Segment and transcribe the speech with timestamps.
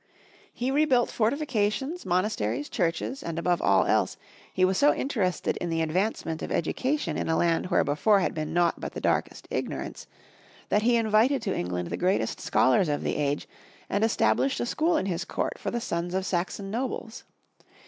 [0.51, 4.17] ''He rebuilt fortifications, monasteries, churches, and above all else,
[4.51, 8.33] he was so interested in the advancement of education in a land where before had
[8.33, 10.07] been naught but the darkest ignorance,
[10.69, 13.47] that he invited to England the greatest scholars of the age
[13.91, 17.23] and established a school in his court for the sons of Saxon nobles.